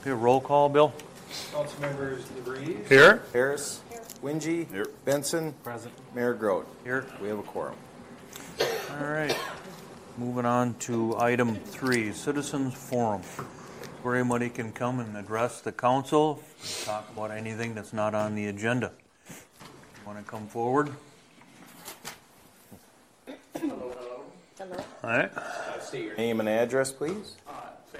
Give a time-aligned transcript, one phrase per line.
[0.00, 0.94] Okay, roll call, Bill?
[1.52, 2.88] Councilmembers DeVries.
[2.88, 3.22] Here.
[3.34, 3.82] Harris.
[3.90, 4.00] Here.
[4.22, 4.64] Wingy.
[4.64, 4.86] Here.
[5.04, 5.52] Benson.
[5.62, 5.92] Present.
[6.14, 6.66] Mayor Grote.
[6.84, 7.04] Here.
[7.20, 7.76] We have a quorum.
[8.58, 9.36] All right.
[10.16, 13.20] Moving on to item three, citizens forum.
[14.02, 16.42] Where anybody can come and address the council,
[16.84, 18.92] talk about anything that's not on the agenda.
[20.06, 20.90] Want to come forward?
[23.54, 23.92] Hello.
[24.56, 24.84] Hello.
[25.04, 25.30] All right.
[25.36, 27.36] Uh, state your Name and address, please.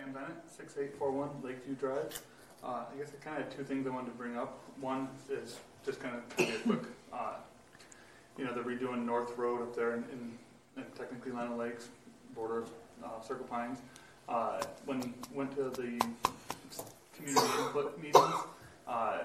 [0.01, 2.23] Sam Bennett, 6841 Lakeview Drive.
[2.65, 4.59] Uh, I guess I kind of had two things I wanted to bring up.
[4.81, 6.83] One is just kind of a quick,
[7.13, 7.35] uh,
[8.39, 10.39] you know, they're redoing North Road up there in, in,
[10.79, 11.89] in technically Lino Lakes,
[12.35, 12.71] border of
[13.05, 13.79] uh, Circle Pines.
[14.27, 16.01] Uh, when went to the
[17.15, 18.35] community input meetings,
[18.89, 19.19] uh,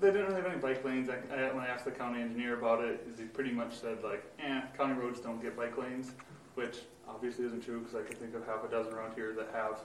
[0.00, 1.08] they didn't really have any bike lanes.
[1.08, 4.22] I, I, when I asked the county engineer about it, he pretty much said like,
[4.38, 6.12] eh, county roads don't get bike lanes,
[6.56, 9.48] which obviously isn't true because I can think of half a dozen around here that
[9.52, 9.80] have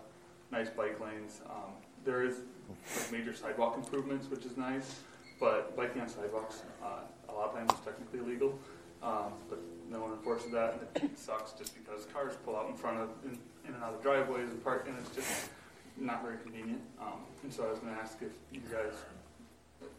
[0.52, 1.42] nice bike lanes.
[1.50, 1.74] Um,
[2.06, 2.36] there is
[2.70, 5.00] like, major sidewalk improvements, which is nice,
[5.40, 8.58] but biking on sidewalks uh, a lot of times is technically illegal.
[9.02, 12.76] Um, but no one enforces that, and it sucks just because cars pull out in
[12.76, 15.50] front of in, in and out of driveways and park, and it's just
[15.98, 16.82] not very convenient.
[17.00, 18.94] Um, and so I was going to ask if you guys,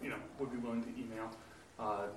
[0.02, 1.30] you know, would be willing to email
[1.78, 2.08] uh,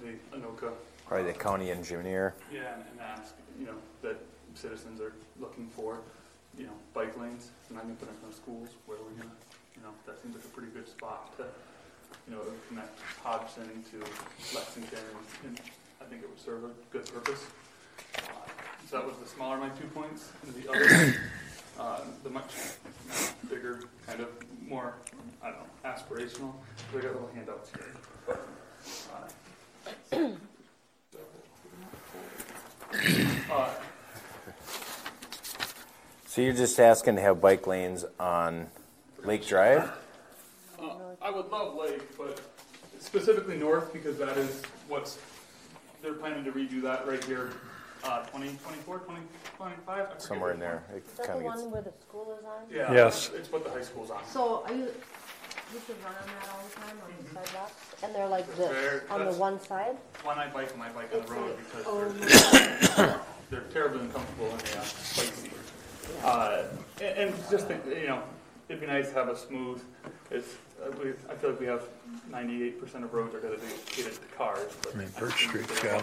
[0.00, 0.72] the Anoka
[1.06, 2.34] Probably the county engineer.
[2.52, 4.16] yeah, and, and ask, you know, that
[4.54, 6.00] citizens are looking for,
[6.58, 9.30] you know, bike lanes, and I'm gonna put in of schools, where we're gonna,
[9.76, 11.44] you know, that seems like a pretty good spot to,
[12.28, 13.98] you know, connect Hodgson to
[14.56, 14.98] Lexington,
[15.44, 15.60] and,
[16.00, 17.46] I think it would serve a good purpose.
[18.18, 18.20] Uh,
[18.88, 21.14] So that was the smaller of my two points, and the other,
[21.80, 22.52] uh, the much
[23.48, 24.28] bigger, kind of
[24.68, 24.94] more,
[25.42, 26.52] I don't know, aspirational,
[26.94, 27.86] we got little handouts here.
[28.28, 28.36] Uh, uh,
[36.26, 38.66] So you're just asking to have bike lanes on
[39.24, 39.90] Lake Drive?
[40.78, 40.90] Uh,
[41.22, 42.40] I would love Lake, but
[43.00, 45.18] specifically north because that is what's,
[46.02, 47.52] they're planning to redo that right here,
[48.04, 49.88] uh, 2024, 2025?
[49.88, 50.84] I forget Somewhere in which there.
[50.94, 52.62] It Is that the kinda gets- one where the school is on?
[52.70, 52.92] Yeah.
[52.92, 53.30] Yes.
[53.34, 54.20] It's what the high school's on.
[54.26, 54.92] So are you,
[55.72, 57.74] you should run on that all the time on the sidewalks?
[58.02, 59.96] And they're like There, this, on the that's- one side?
[60.24, 62.08] When I bike, my bike on It's the road like, because oh,
[62.96, 63.18] they're, my-
[63.50, 65.52] they're terribly uncomfortable in the uh, bike seat.
[66.24, 66.62] Uh,
[67.00, 68.22] and, and just think, you know,
[68.68, 69.82] it'd be nice to have a smooth.
[70.30, 71.82] It's, uh, we, I feel like we have
[72.30, 76.02] 98% of roads are dedicated to cars, but I mean, Birch Street's got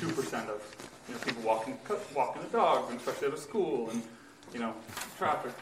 [0.00, 0.60] Two percent of
[1.08, 1.78] you know people walking
[2.14, 4.02] walking the dogs, and especially at a school, and
[4.52, 4.74] you know
[5.16, 5.52] traffic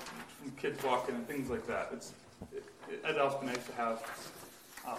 [0.40, 1.90] from kids walking and things like that.
[1.92, 2.12] It's
[2.52, 2.64] it,
[3.04, 4.02] it'd also be nice to have
[4.86, 4.96] uh,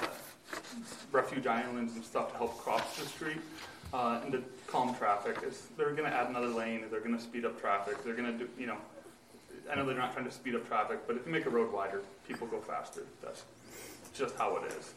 [1.12, 3.42] refuge islands and stuff to help cross the street
[3.94, 5.38] uh, and to calm traffic.
[5.44, 6.86] It's, they're going to add another lane.
[6.90, 8.04] They're going to speed up traffic.
[8.04, 8.78] They're going to do, you know,
[9.72, 11.72] I know they're not trying to speed up traffic, but if you make a road
[11.72, 13.04] wider, people go faster.
[13.24, 13.44] That's
[14.14, 14.94] just how it is.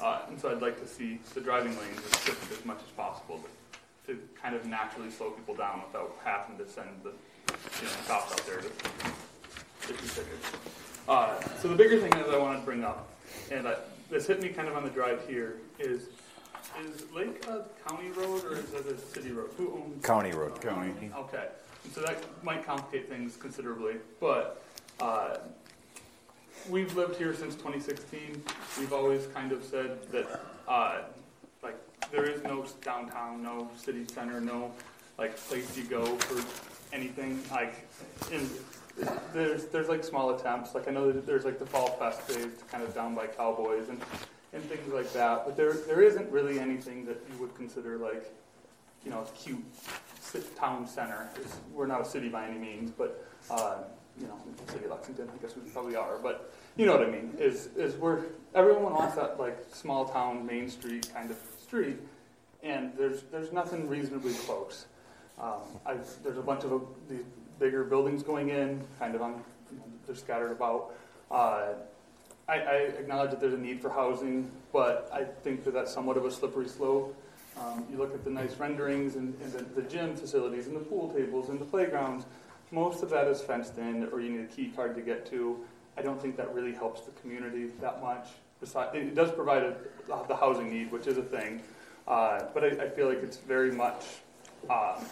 [0.00, 3.40] Uh, and so I'd like to see the driving lanes restricted as much as possible
[4.06, 7.92] to, to kind of naturally slow people down without having to send the you know,
[8.06, 8.68] cops out there to
[9.84, 10.52] issue tickets.
[11.08, 13.08] Uh, so the bigger thing that I wanted to bring up,
[13.50, 13.76] and I,
[14.10, 16.08] this hit me kind of on the drive here, is
[16.86, 19.50] is Lake a county road or is it a city road?
[19.58, 20.60] Who owns County road.
[20.60, 21.10] County.
[21.14, 21.48] Okay,
[21.84, 24.62] and so that might complicate things considerably, but
[25.00, 25.38] uh,
[26.68, 28.42] we've lived here since 2016.
[28.78, 31.00] We've always kind of said that, uh,
[31.62, 31.76] like,
[32.10, 34.72] there is no downtown, no city center, no
[35.18, 37.42] like place you go for anything.
[37.50, 37.86] Like,
[38.30, 38.48] in,
[39.32, 40.74] there's there's like small attempts.
[40.74, 44.00] Like I know there's like the Fall Fest days, kind of down by Cowboys and
[44.52, 45.44] and things like that.
[45.44, 48.32] But there there isn't really anything that you would consider like,
[49.04, 49.64] you know, a cute
[50.56, 51.28] town center.
[51.36, 53.78] It's, we're not a city by any means, but uh,
[54.20, 54.38] you know,
[54.68, 56.18] city of Lexington, I guess we probably are.
[56.18, 57.34] But you know what I mean?
[57.38, 58.24] Is is we're
[58.54, 61.96] everyone wants that like small town Main Street kind of street,
[62.62, 64.86] and there's there's nothing reasonably close.
[65.40, 65.62] Um,
[66.22, 66.78] there's a bunch of uh,
[67.08, 67.24] these
[67.62, 69.30] bigger buildings going in, kind of on,
[69.70, 70.92] you know, they're scattered about.
[71.30, 71.74] Uh,
[72.48, 76.16] I, I acknowledge that there's a need for housing, but I think that that's somewhat
[76.16, 77.16] of a slippery slope.
[77.60, 80.80] Um, you look at the nice renderings and, and the, the gym facilities and the
[80.80, 82.24] pool tables and the playgrounds.
[82.72, 85.60] Most of that is fenced in, or you need a key card to get to.
[85.96, 88.26] I don't think that really helps the community that much.
[88.58, 89.76] Besides, it does provide a,
[90.26, 91.62] the housing need, which is a thing,
[92.08, 94.02] uh, but I, I feel like it's very much
[94.68, 95.04] um,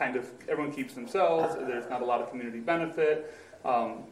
[0.00, 1.54] kind of everyone keeps themselves.
[1.54, 3.32] There's not a lot of community benefit.
[3.64, 4.04] Um,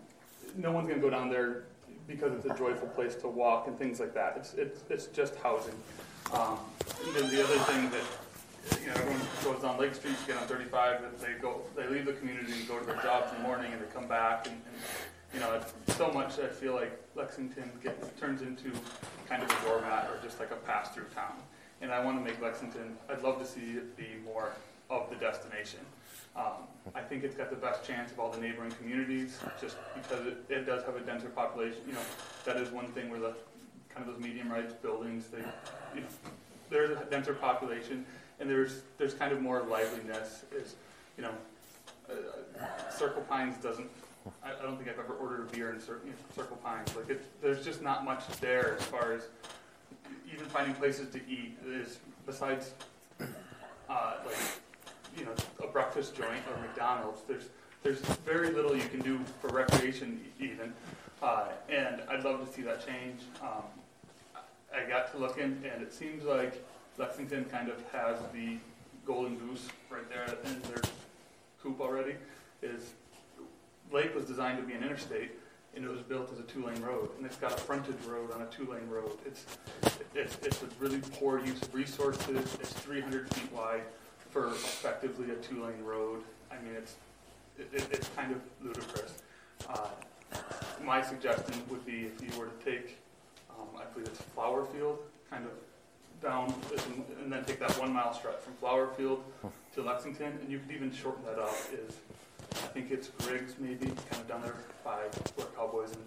[0.57, 1.65] no one's going to go down there
[2.07, 4.35] because it's a joyful place to walk and things like that.
[4.37, 5.75] It's it's, it's just housing.
[6.33, 6.59] Um,
[7.15, 10.47] then the other thing that you know everyone goes down Lake Street to get on
[10.47, 11.01] 35.
[11.01, 13.73] That they go they leave the community and go to their jobs in the morning
[13.73, 14.77] and they come back and, and
[15.33, 18.73] you know, so much I feel like Lexington gets, turns into
[19.29, 21.35] kind of a doormat or just like a pass-through town.
[21.83, 24.53] And I want to make Lexington, I'd love to see it be more
[24.91, 25.81] of the destination.
[26.37, 30.27] Um, I think it's got the best chance of all the neighboring communities, just because
[30.27, 31.81] it, it does have a denser population.
[31.87, 32.01] You know,
[32.45, 33.35] that is one thing where the,
[33.95, 35.39] kind of those medium-sized buildings, they,
[35.95, 36.07] you know,
[36.71, 38.05] there's a denser population,
[38.39, 40.77] and there's, there's kind of more liveliness, is,
[41.17, 41.33] you know,
[42.09, 43.89] uh, Circle Pines doesn't,
[44.45, 46.95] I, I don't think I've ever ordered a beer in Cir- you know, Circle Pines,
[46.95, 49.23] like, it, there's just not much there as far as
[50.33, 52.75] even finding places to eat is, besides,
[53.91, 54.37] uh, like,
[55.19, 57.49] you know, a breakfast joint or McDonald's, there's,
[57.83, 60.73] there's very little you can do for recreation even,
[61.23, 63.21] uh, and I'd love to see that change.
[63.43, 63.65] Um,
[64.75, 66.65] I got to looking, and it seems like
[66.99, 68.59] Lexington kind of has the
[69.07, 70.83] golden goose right there in their
[71.63, 72.15] coop already.
[72.63, 72.93] Is
[73.91, 75.31] Lake was designed to be an interstate,
[75.75, 78.43] and it was built as a two-lane road, and it's got a frontage road on
[78.43, 79.13] a two-lane road.
[79.25, 79.47] It's
[80.15, 82.57] it's it's a really poor use of resources.
[82.61, 83.83] It's 300 feet wide
[84.39, 86.23] for effectively a two-lane road.
[86.51, 86.95] I mean, it's
[87.59, 89.15] it, it- it's kind of ludicrous.
[89.69, 89.89] Uh,
[90.85, 92.99] my suggestion would be if you were to take,
[93.51, 94.99] um, I believe it's Flower Field,
[95.31, 95.51] kind of
[96.23, 96.55] down,
[97.23, 99.23] and then take that one mile stretch from Flower Field
[99.75, 101.97] to Lexington, and you could even shorten that up, is,
[102.53, 104.55] I think it's Griggs maybe, kind of down there
[104.85, 104.99] by
[105.37, 106.05] where Cowboys and,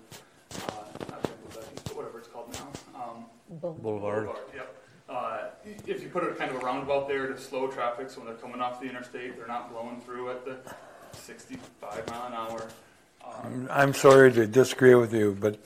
[0.70, 2.70] uh, not Griggs, but whatever it's called now.
[3.02, 3.26] Um,
[4.24, 4.30] Boulevard.
[4.56, 4.76] Yep.
[5.12, 5.50] Uh,
[5.86, 8.36] if you put a kind of a roundabout there to slow traffic, so when they're
[8.38, 10.58] coming off the interstate, they're not blowing through at the
[11.12, 12.68] sixty-five mile an hour.
[13.26, 15.58] Um, I'm sorry to disagree with you, but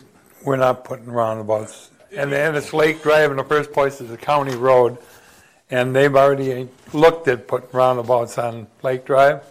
[0.44, 1.92] we're not putting roundabouts.
[2.12, 4.98] And, and it's Lake Drive in the first place is a county road,
[5.70, 9.44] and they've already looked at putting roundabouts on Lake Drive,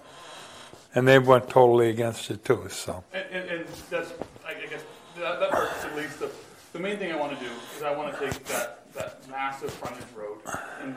[0.94, 3.04] and they went totally against it too, so.
[3.12, 4.12] And, and, and that's,
[4.46, 4.82] I guess,
[5.18, 6.30] that, that part's at least the,
[6.72, 10.38] the main thing I wanna do is I wanna take that, that massive frontage road
[10.82, 10.94] and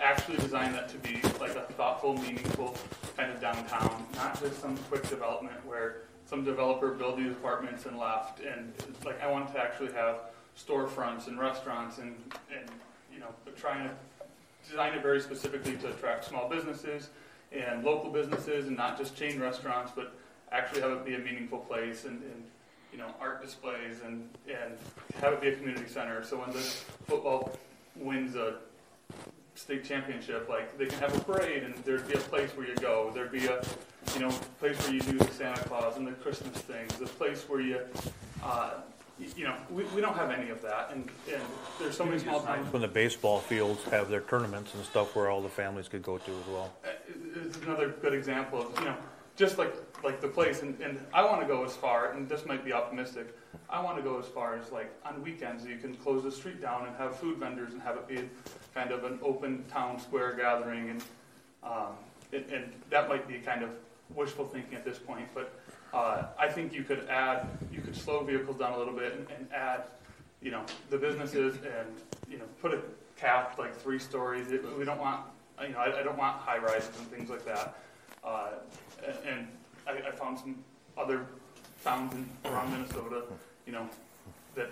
[0.00, 2.76] actually design that to be like a thoughtful, meaningful
[3.16, 7.98] kind of downtown, not just some quick development where some developer built these apartments and
[7.98, 10.16] left, and it's like, I want to actually have
[10.56, 12.14] storefronts and restaurants and,
[12.54, 12.68] and,
[13.12, 13.94] you know, but trying to
[14.68, 17.08] design it very specifically to attract small businesses
[17.52, 20.14] and local businesses and not just chain restaurants, but
[20.52, 22.44] actually have it be a meaningful place and, and
[22.92, 24.76] you know, art displays and, and
[25.20, 26.22] have it be a community center.
[26.24, 26.60] So when the
[27.06, 27.56] football
[27.96, 28.56] wins a
[29.54, 32.74] state championship, like they can have a parade and there'd be a place where you
[32.76, 33.10] go.
[33.14, 33.62] There'd be a,
[34.14, 34.30] you know,
[34.60, 36.94] place where you do the Santa Claus and the Christmas things.
[36.96, 37.80] The place where you,
[38.42, 38.74] uh,
[39.36, 40.90] you know, we, we don't have any of that.
[40.92, 41.42] And, and
[41.80, 42.72] there's so many small towns.
[42.72, 46.18] When the baseball fields have their tournaments and stuff where all the families could go
[46.18, 46.72] to as well.
[46.84, 46.88] Uh,
[47.44, 48.96] is another good example of, you know,
[49.34, 52.46] just like, like the place, and, and I want to go as far, and this
[52.46, 53.34] might be optimistic,
[53.68, 56.60] I want to go as far as like, on weekends, you can close the street
[56.60, 58.28] down and have food vendors and have it be
[58.74, 61.04] kind of an open town square gathering, and,
[61.62, 61.92] um,
[62.32, 63.70] and, and that might be kind of
[64.14, 65.58] wishful thinking at this point, but,
[65.92, 69.26] uh, I think you could add, you could slow vehicles down a little bit and,
[69.30, 69.84] and add,
[70.42, 71.88] you know, the businesses and,
[72.30, 72.80] you know, put a
[73.16, 75.22] cap, like three stories, It- we don't want,
[75.62, 77.76] you know, I, I don't want high rises and things like that.
[78.22, 78.50] Uh,
[79.26, 79.48] and
[79.88, 80.56] I, I found some
[80.96, 81.24] other
[81.82, 83.22] towns in, around Minnesota,
[83.66, 83.88] you know,
[84.54, 84.68] that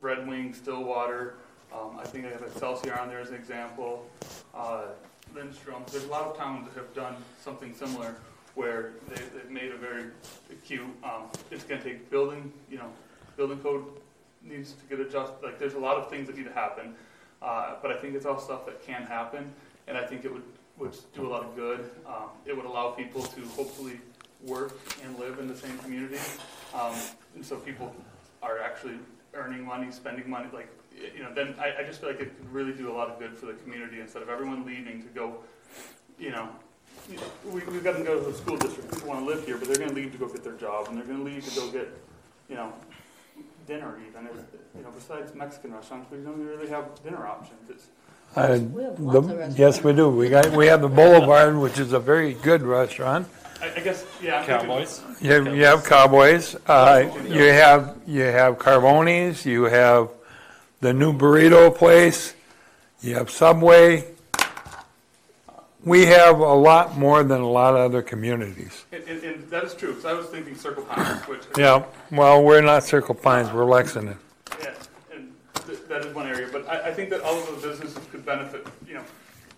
[0.00, 1.34] Red Wing, Stillwater,
[1.72, 4.06] um, I think I have Excelsior on there as an example,
[4.54, 4.82] uh,
[5.34, 8.14] Lindstrom, there's a lot of towns that have done something similar
[8.54, 10.04] where they, they've made a very
[10.50, 12.88] acute, um, it's gonna take building, you know,
[13.36, 13.84] building code
[14.42, 16.94] needs to get adjusted, like, there's a lot of things that need to happen.
[17.42, 19.52] Uh, but I think it's all stuff that can happen,
[19.86, 20.42] and I think it would,
[20.78, 21.90] would do a lot of good.
[22.06, 24.00] Um, it would allow people to hopefully
[24.44, 26.18] work and live in the same community.
[26.74, 26.94] Um,
[27.34, 27.94] and so people
[28.42, 28.98] are actually
[29.32, 30.68] earning money, spending money, like,
[31.16, 33.18] you know, then I, I just feel like it could really do a lot of
[33.18, 35.36] good for the community instead of everyone leaving to go,
[36.18, 36.48] you know,
[37.44, 39.68] we, we've got to go to the school district, people want to live here, but
[39.68, 41.88] they're gonna leave to go get their job, and they're gonna leave to go get,
[42.48, 42.72] you know,
[43.66, 44.44] dinner even, It's-
[44.76, 47.86] you know, besides Mexican restaurants, we don't really have dinner options, it's,
[48.36, 49.58] Uh, We have lots of the- restaurants.
[49.58, 50.08] Yes, we do.
[50.10, 53.28] We got, we have the Boulevard, which is a very good restaurant.
[53.62, 54.40] I, I guess, yeah.
[54.40, 55.00] I'm thinking- Cowboys.
[55.20, 60.08] You have, you have Cowboys, uh, you have, you have Carboni's, you have
[60.80, 62.34] the new burrito place,
[63.00, 64.04] you have Subway.
[65.84, 68.84] We have a lot more than a lot of other communities.
[68.90, 71.42] And, and, and that is true, because I was thinking Circle Pines, which.
[71.58, 74.18] Yeah, well, we're not Circle Pines, we're Lexington.
[75.94, 77.62] Yeah, and th- that is one area, but I, I think that all of those
[77.62, 79.04] businesses could benefit, you know,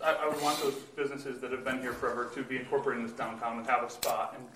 [0.04, 3.08] I, I would want those businesses that have been here forever to be incorporated in
[3.08, 4.46] this downtown and have a spot and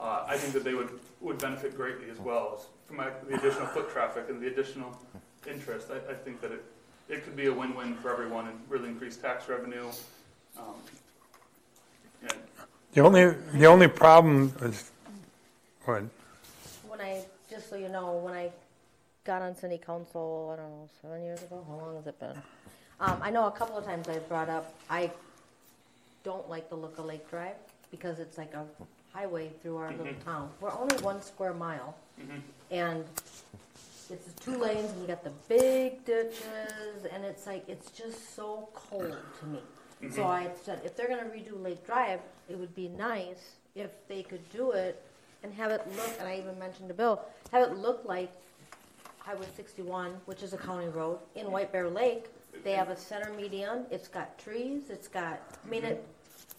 [0.00, 0.90] uh, I think that they would,
[1.20, 4.96] would benefit greatly as well as from uh, the additional foot traffic and the additional
[5.48, 5.88] interest.
[5.90, 6.64] I, I think that it,
[7.08, 9.88] it could be a win-win for everyone and really increase tax revenue.
[10.58, 10.74] Um,
[12.22, 12.34] and
[12.92, 14.90] The only, the only problem is,
[15.84, 16.02] what,
[16.88, 18.50] When I, just so you know, when I
[19.24, 22.36] got on city council, I don't know, seven years ago, how long has it been?
[23.00, 25.10] Um, I know a couple of times I've brought up, I
[26.22, 27.56] don't like the look of Lake Drive
[27.90, 28.64] because it's like a
[29.12, 30.28] highway through our little mm-hmm.
[30.28, 30.50] town.
[30.60, 32.38] We're only one square mile mm-hmm.
[32.70, 33.04] and
[34.10, 38.68] it's two lanes and you got the big ditches and it's like, it's just so
[38.74, 39.60] cold to me.
[40.10, 40.30] So mm-hmm.
[40.30, 44.46] I said, if they're gonna redo Lake Drive, it would be nice if they could
[44.50, 45.02] do it
[45.42, 47.20] and have it look, and I even mentioned to Bill,
[47.52, 48.30] have it look like
[49.24, 52.26] Highway sixty-one, which is a county road, in White Bear Lake.
[52.62, 56.06] They have a center median, it's got trees, it's got, I mean, it,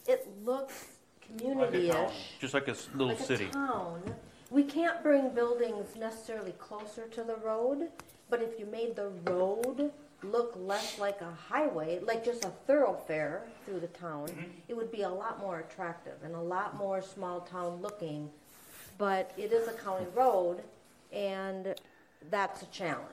[0.08, 0.88] it looks
[1.22, 3.46] community-ish Just like a s- little like city.
[3.46, 4.02] a town.
[4.50, 7.90] We can't bring buildings necessarily closer to the road,
[8.30, 9.92] but if you made the road
[10.24, 14.44] look less like a highway, like just a thoroughfare through the town, mm-hmm.
[14.68, 18.30] it would be a lot more attractive and a lot more small town looking.
[18.98, 20.62] But it is a county road,
[21.12, 21.76] and
[22.30, 23.10] that's a challenge.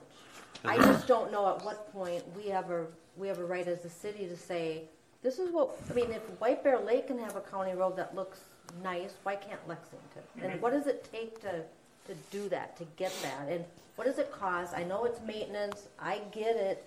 [0.64, 3.84] I just don't know at what point we have a, we have a right as
[3.84, 4.84] a city to say,
[5.22, 8.14] this is what, I mean, if White Bear Lake can have a county road that
[8.14, 8.40] looks
[8.82, 10.22] nice, why can't Lexington?
[10.42, 11.62] And what does it take to,
[12.06, 13.48] to do that, to get that?
[13.48, 13.64] And
[13.96, 14.74] what does it cost?
[14.76, 16.84] I know it's maintenance, I get it,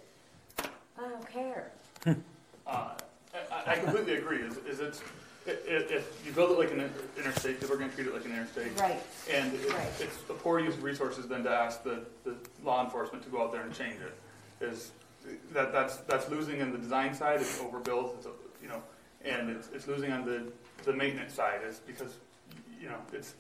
[0.60, 1.72] I don't care.
[2.67, 2.96] Uh,
[3.51, 4.39] I, I completely agree.
[4.39, 5.03] Is, is it's,
[5.48, 5.54] i- i-
[5.94, 8.32] if you build it like an interstate, people are going to treat it like an
[8.32, 8.80] interstate.
[8.80, 9.02] Right.
[9.32, 9.88] And it, Right.
[10.00, 13.42] it's a poor use of resources then to ask the, the law enforcement to go
[13.44, 14.16] out there and change it.
[14.64, 14.92] Is
[15.54, 17.42] that that's that's losing on the design side.
[17.42, 18.16] It's overbuilt.
[18.20, 18.28] It's
[18.62, 18.82] you know,
[19.24, 20.52] and it's, it's losing on the
[20.84, 21.62] the maintenance side.
[21.68, 22.14] Is because
[22.80, 23.34] you know it's.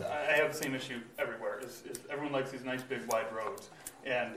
[0.00, 1.58] I I have the same issue everywhere.
[1.60, 3.68] Is, is everyone likes these nice big wide roads,
[4.06, 4.30] and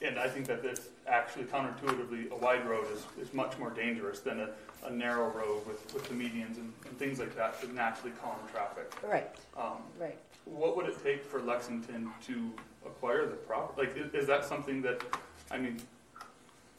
[0.00, 4.20] and I think that this actually counterintuitively a wide road is, is much more dangerous
[4.20, 4.48] than a,
[4.86, 8.36] a narrow road with, with the medians and, and things like that that naturally calm
[8.52, 8.90] traffic.
[9.02, 10.16] Right, Um, right.
[10.44, 12.52] what would it take for Lexington to
[12.86, 13.88] acquire the property?
[13.88, 15.02] Like, is, is that something that,
[15.50, 15.80] I mean,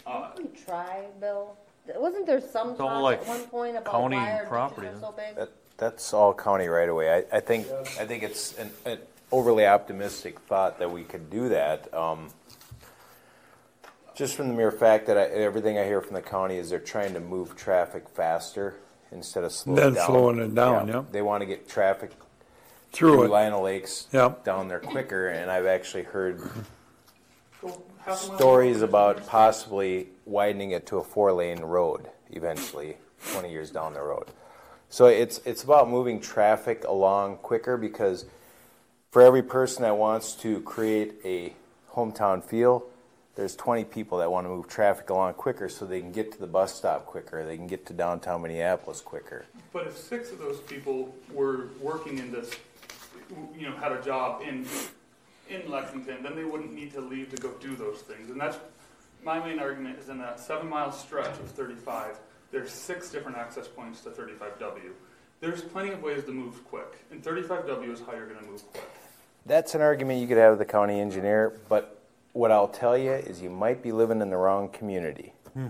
[0.05, 1.57] uh, We try, Bill.
[1.95, 4.87] Wasn't there some It's all talk like at one point about county why our property,
[4.87, 5.35] ditches are so big?
[5.35, 7.11] That, that's all county right away.
[7.31, 7.67] I, I think,
[7.99, 8.97] I think it's an, an
[9.31, 11.93] overly optimistic thought that we could do that.
[11.93, 12.29] Um,
[14.15, 16.79] just from the mere fact that I, everything I hear from the county is they're
[16.79, 18.75] trying to move traffic faster
[19.11, 20.05] instead of slowing Than it down.
[20.07, 21.03] slowing it down, yeah.
[21.11, 22.11] They want to get traffic
[22.91, 24.43] through through it, Lino Lakes Yep.
[24.43, 26.39] down there quicker, and I've actually heard
[27.61, 32.97] go half a mile- stories about possibly widening it to a four-lane road eventually,
[33.33, 34.25] 20 years down the road.
[34.89, 38.25] So it's it's about moving traffic along quicker because
[39.11, 41.53] for every person that wants to create a
[41.93, 42.85] hometown feel,
[43.35, 46.39] there's 20 people that want to move traffic along quicker so they can get to
[46.39, 49.45] the bus stop quicker, they can get to downtown Minneapolis quicker.
[49.73, 52.51] But if six of those people were working in this,
[53.57, 54.65] you know, had a job in,
[55.49, 58.29] in Lexington, then they wouldn't need to leave to go do those things.
[58.29, 58.57] And that's,
[59.23, 62.17] my main argument is in that seven mile stretch of thirty-five,
[62.51, 64.93] there's six different access points to thirty-five W.
[65.41, 68.61] There's plenty of ways to move quick, and thirty-five W is how you're gonna move
[68.71, 68.89] quick.
[69.47, 72.04] That's an argument you could have with the county engineer, but
[72.35, 75.33] what I'll tell you is you might be living in the wrong community.
[75.53, 75.67] Hmm.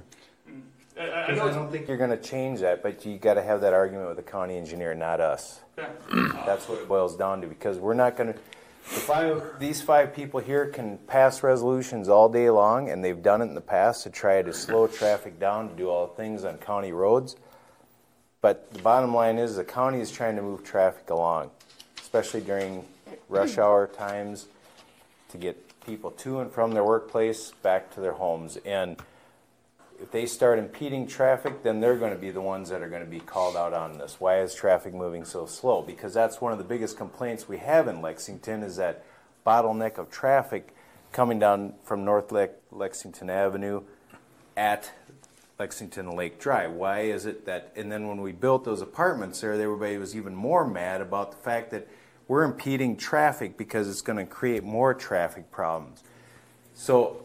[0.97, 3.43] I, I- I I don't think You're going to change that, but you got to
[3.43, 5.59] have that argument with the county engineer, not us.
[5.77, 5.89] yeah.
[6.45, 8.39] That's what it boils down to, because we're not going to.
[8.39, 13.41] The five, these five people here can pass resolutions all day long, and they've done
[13.41, 16.43] it in the past to try to slow traffic down, to do all the things
[16.45, 17.35] on county roads.
[18.41, 21.49] But the bottom line is, the county is trying to move traffic along,
[21.99, 22.85] especially during
[23.27, 24.47] rush hour times,
[25.29, 28.57] to get people to and from their workplace back to their homes.
[28.65, 28.97] And
[30.01, 33.03] if they start impeding traffic, then they're going to be the ones that are going
[33.03, 34.17] to be called out on this.
[34.19, 35.81] Why is traffic moving so slow?
[35.81, 39.05] Because that's one of the biggest complaints we have in Lexington is that
[39.45, 40.75] bottleneck of traffic
[41.11, 43.83] coming down from North Le- Lexington Avenue
[44.57, 44.91] at
[45.57, 46.71] Lexington Lake Drive.
[46.71, 47.71] Why is it that?
[47.75, 51.37] And then when we built those apartments there, everybody was even more mad about the
[51.37, 51.87] fact that
[52.27, 56.03] we're impeding traffic because it's going to create more traffic problems.
[56.73, 57.21] So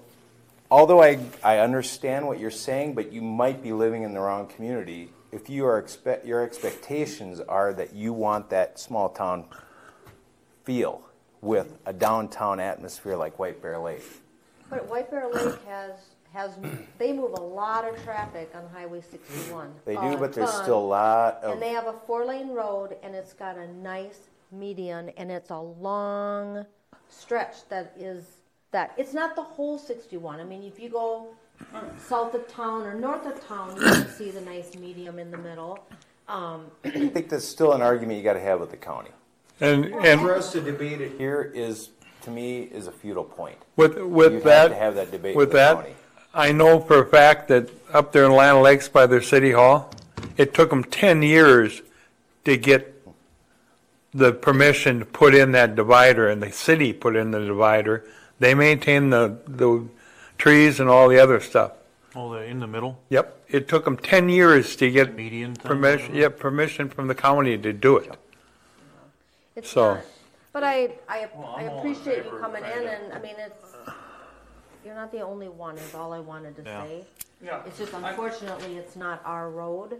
[0.70, 4.46] although I, I understand what you're saying, but you might be living in the wrong
[4.46, 9.44] community if you are expect your expectations are that you want that small town
[10.64, 11.02] feel
[11.40, 14.02] with a downtown atmosphere like White Bear Lake.
[14.68, 15.92] But White Bear Lake has,
[16.32, 16.52] has,
[16.98, 19.72] they move a lot of traffic on Highway sixty-one.
[19.84, 23.14] They do, but there's still a lot of, And they have a four-lane road, and
[23.14, 26.64] it's got a nice median, and it's a long
[27.08, 28.24] stretch that is,
[28.72, 30.40] that, it's not the whole sixty-one.
[30.40, 31.28] I mean, if you go
[32.06, 35.38] south of town or north of town, you can see the nice medium in the
[35.38, 35.84] middle.
[36.28, 39.10] Um, I think that's still an argument you gotta have with the county.
[39.60, 41.90] And, and For us to debate it here is,
[42.22, 43.58] to me, is a futile point.
[43.76, 44.68] with, You with have that.
[44.68, 45.94] to have that debate With with the that, county.
[46.32, 49.90] I know for a fact that up there in Lino Lakes by their city hall,
[50.38, 51.82] it took them 10 years
[52.46, 52.89] to get
[54.12, 58.04] the permission to put in that divider, and the city put in the divider.
[58.38, 59.86] They maintain the, the
[60.38, 61.72] trees and all the other stuff.
[62.16, 65.62] Oh, the, in the middle, Yep, it took them 10 years to get median thing?
[65.68, 68.10] permission, yeah, permission from the county to do it.
[69.54, 70.04] It's So- not,
[70.52, 72.86] but I, I, Well, I I'm all in appreciate you favor of coming in, trying
[72.88, 73.64] and, I mean, it's,
[74.84, 76.82] you're not the only one, is all I wanted to Yeah.
[76.84, 77.04] say.
[77.44, 77.60] Yeah.
[77.66, 79.98] It's just I- unfortunately, it's not our road.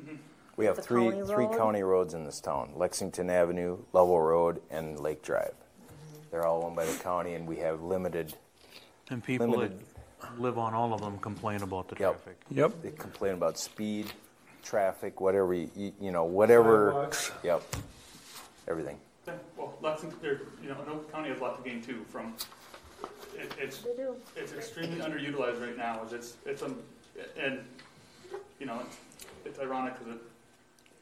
[0.00, 0.14] Mm-hmm.
[0.60, 1.56] We have It's three, county three road?
[1.56, 5.54] county roads in this town, Lexington Avenue, Lovell Road, and Lake Drive.
[5.54, 6.20] Mm-hmm.
[6.30, 8.34] They're all owned by the county, and we have limited,
[9.08, 9.80] And people that limited,
[10.36, 12.12] live on all of them complain about the Yep.
[12.12, 12.36] traffic.
[12.50, 14.12] Yep, they complain about speed,
[14.62, 17.32] traffic, whatever, you, you know, whatever, Sidewalks.
[17.42, 17.62] yep,
[18.68, 18.98] everything.
[19.26, 22.34] Yeah, Well, Lexington, or, you know, Anoka County has a lot to gain too from,
[23.34, 24.14] it, it's, They do.
[24.36, 26.76] it's extremely underutilized right now, is it's, it's, um,
[27.42, 27.60] and,
[28.58, 28.96] you know, it's,
[29.46, 30.20] it's ironic because it,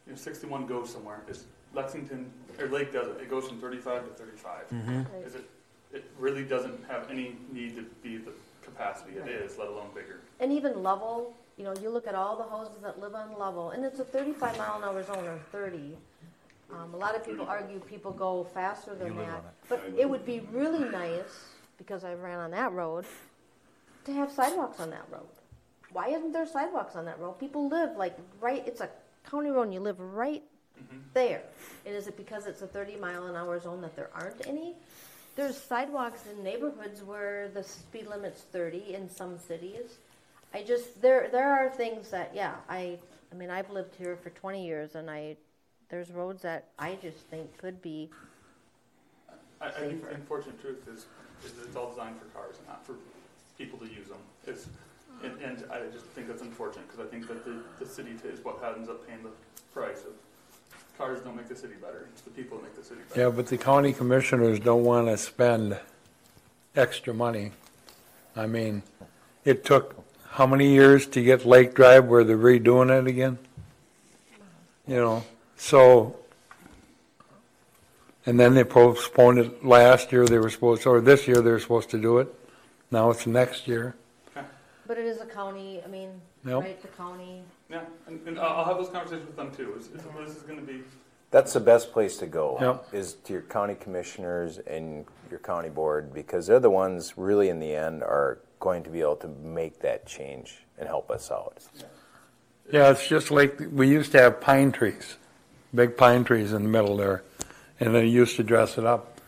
[0.09, 4.05] you know, sixty-one goes somewhere, it's Lexington, or Lake does it, it goes from thirty-five
[4.05, 4.65] to thirty-five.
[4.73, 5.23] Right.
[5.25, 5.49] Is it,
[5.93, 10.21] it really doesn't have any need to be the capacity it is, let alone bigger.
[10.41, 13.71] And even Lovell, you know, you look at all the houses that live on Lovell,
[13.71, 15.97] and it's a thirty-five mile an hour zone or thirty.
[16.73, 19.69] Um, a lot of people argue people go faster than that, it.
[19.69, 23.05] but it would be really nice, because I ran on that road,
[24.05, 25.29] to have sidewalks on that road.
[25.93, 27.39] Why isn't there sidewalks on that road?
[27.41, 28.91] People live like right, it's a
[29.31, 30.43] county road and you live right
[30.81, 30.99] mm-hmm.
[31.15, 31.43] there.
[31.87, 34.75] And is it because it's a thirty mile an hour zone that there aren't any?
[35.37, 39.99] There's sidewalks in neighborhoods where the speed limit's thirty in some cities.
[40.55, 42.99] I just, there, there are things that, yeah, I,
[43.31, 45.37] I mean, I've lived here for twenty years and I,
[45.91, 48.11] there's roads that I just think could be,
[49.61, 51.07] I, I think the unfortunate truth is,
[51.45, 52.95] is that it's all designed for cars and not for
[53.59, 54.19] people to use them.
[54.47, 54.67] It's,
[55.23, 58.45] and, and I just think that's unfortunate, because I think that the, the city is
[58.45, 59.31] what ends up paying the
[59.73, 60.13] price of,
[60.97, 63.21] cars don't make the city better, it's the people that make the city better.
[63.21, 65.79] yeah, but the county commissioners don't want to spend
[66.77, 67.53] extra money.
[68.37, 68.83] I mean,
[69.45, 73.39] it took how many years to get Lake Drive where they're redoing it again?
[74.87, 75.25] You know,
[75.57, 76.17] so,
[78.25, 81.59] and then they postponed it last year, they were supposed, or this year they were
[81.59, 82.33] supposed to do it.
[82.91, 83.95] Now it's next year.
[84.89, 86.63] But it is a county, I mean, Yep.
[86.63, 87.43] right, the county.
[87.71, 90.43] Yeah, and, and I'll I'll have those conversations with them too, is, is, this is
[90.43, 90.83] gonna be,
[91.31, 92.95] That's the best place to go, Yep.
[92.95, 97.61] is to your county commissioners and your county board, because they're the ones really in
[97.61, 101.59] the end are going to be able to make that change and help us out.
[102.73, 105.17] Yeah, it's just like, we used to have pine trees,
[105.75, 107.23] big pine trees in the middle there,
[107.79, 109.21] and they used to dress it up.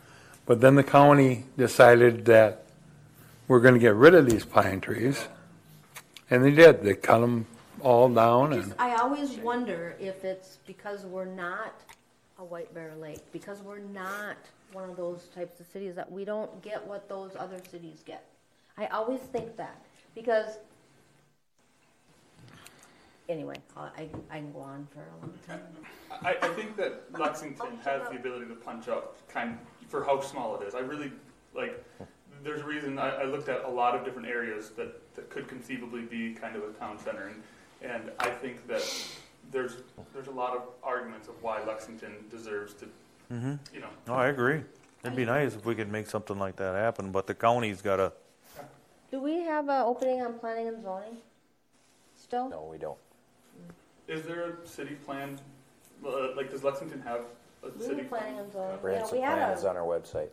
[0.47, 2.65] But then the county decided that
[3.47, 5.29] we're gonna get rid of these pine trees,
[6.31, 7.47] and they did, they cut them
[7.81, 11.75] all down Just, and, I always wonder if it's because we're not
[12.39, 14.37] a White Bear Lake, because we're not
[14.73, 18.25] one of those types of cities that we don't get what those other cities get.
[18.79, 19.83] I always think that,
[20.15, 20.59] because,
[23.29, 25.61] anyway, I, I I can go on for a long time.
[26.23, 30.59] I, I think that Lexington has the ability to punch up kind for how small
[30.61, 30.75] it is.
[30.75, 31.13] I really
[31.55, 31.85] like.
[32.43, 35.47] There's a reason I, I looked at a lot of different areas that, that could
[35.49, 37.43] conceivably be kind of a town center, and
[37.83, 38.83] and I think that
[39.51, 39.77] there's
[40.15, 42.87] there's a lot of arguments of why Lexington deserves to,
[43.33, 43.55] Mm-hmm.
[43.75, 43.89] you know.
[44.09, 44.63] No, I agree.
[45.05, 48.13] It'd be nice if we could make something like that happen, but the county's gotta,
[49.11, 51.17] Do we have an opening on planning and zoning
[52.17, 52.49] still?
[52.51, 52.99] No, we don't.
[54.09, 55.39] Is there a city plan?
[56.05, 57.21] Uh, like, does Lexington have
[57.63, 58.71] a We city have planning and zoning.
[58.73, 60.29] Yeah, Branson we had plan is a, on our website.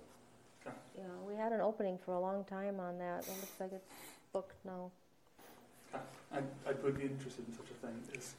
[0.98, 3.20] Yeah, we had an opening for a long time on that.
[3.24, 3.86] It looks like it's
[4.34, 4.92] booked now.
[6.34, 7.96] I, I would be interested in such a thing.
[8.18, 8.34] Is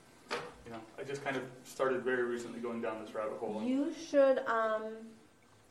[0.66, 3.58] you know, I just kind of started very recently going down this rabbit hole.
[3.60, 4.82] and- You should um,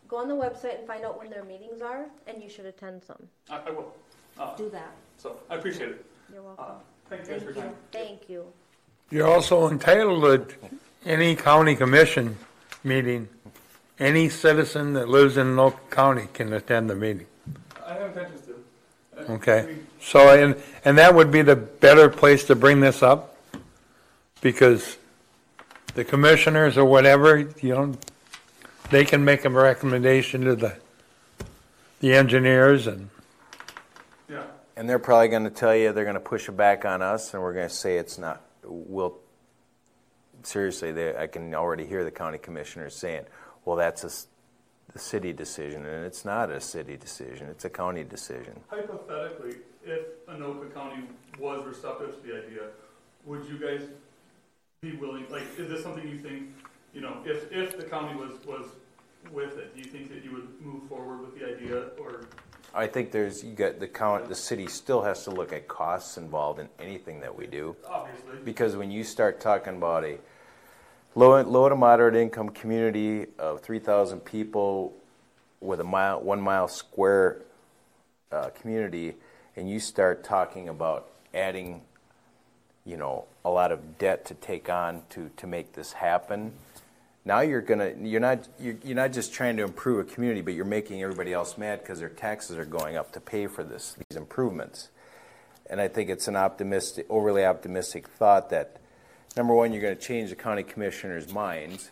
[0.07, 3.03] go on the website and find out when their meetings are, and you should attend
[3.03, 3.27] some.
[3.49, 3.93] I, I will.
[4.39, 4.91] Uh, Do that.
[5.17, 6.05] so I appreciate it.
[6.31, 6.75] You're Uh, welcome.
[7.09, 7.61] thank you guys Thank for your you.
[7.61, 7.75] time.
[7.91, 8.45] Thank you.
[9.11, 10.55] you're also entitled to
[11.05, 12.37] any county commission
[12.83, 13.27] meeting.
[13.99, 17.25] Any citizen that lives in Anoka County can attend the meeting.
[17.85, 18.53] I have intentions to.
[19.17, 20.55] Uh, okay, so, and,
[20.85, 23.35] and that would be the better place to bring this up?
[24.41, 24.97] Because
[25.95, 27.97] the commissioners or whatever, you know,
[28.91, 30.75] they can make a recommendation to the,
[31.99, 33.09] the engineers and,
[34.29, 34.43] Yeah.
[34.75, 37.33] And they're probably going to tell you they're going to push it back on us,
[37.33, 38.43] and we're going to say it's not.
[38.63, 39.17] We'll
[40.43, 40.91] seriously.
[40.91, 43.25] They, I can already hear the county commissioners saying,
[43.67, 44.11] "Well, that's a,
[44.93, 48.55] the city decision," and it's not a city decision; it's a county decision.
[48.69, 51.03] Hypothetically, if Anoka County
[51.37, 52.63] was receptive to the idea,
[53.25, 53.81] would you guys
[54.79, 56.43] be willing, like, is this something you think,
[56.93, 58.67] you know, if, if the county was, was
[59.33, 62.21] with it, do you think that you would move forward with the idea, or,
[62.73, 64.29] I think there's you got the count.
[64.29, 67.75] The city still has to look at costs involved in anything that we do.
[67.85, 68.37] obviously?
[68.45, 70.19] Because when you start talking about a
[71.17, 74.93] low, low to moderate income community of 3,000 people
[75.59, 77.41] with a mile, one mile square
[78.31, 79.15] uh, community,
[79.55, 81.81] and you start talking about adding,
[82.85, 86.53] you know, a lot of debt to take on to, to make this happen,
[87.25, 90.53] now you're gonna you're not you're, you're not just trying to improve a community, but
[90.53, 93.97] you're making everybody else mad because their taxes are going up to pay for this
[94.09, 94.87] these improvements.
[95.69, 98.77] And I think it's an optimistic, overly optimistic thought that
[99.35, 101.91] number one, you're going to change the county commissioners' minds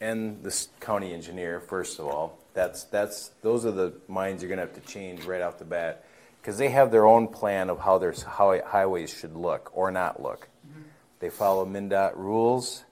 [0.00, 1.60] and the county engineer.
[1.60, 5.24] First of all, that's that's those are the minds you're going to have to change
[5.24, 6.04] right off the bat
[6.40, 10.22] because they have their own plan of how their how highways should look or not
[10.22, 10.48] look.
[10.66, 10.82] Mm-hmm.
[11.20, 12.84] They follow MnDOT rules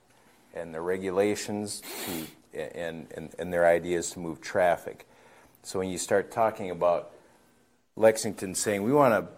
[0.54, 5.06] and the regulations to and, and and their ideas to move traffic.
[5.62, 7.12] So when you start talking about
[7.94, 9.32] Lexington saying we want to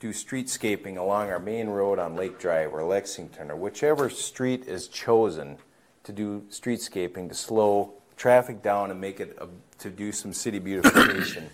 [0.00, 4.86] do streetscaping along our main road on Lake Drive or Lexington or whichever street is
[4.86, 5.58] chosen
[6.04, 10.58] to do streetscaping to slow traffic down and make it a, to do some city
[10.58, 11.48] beautification.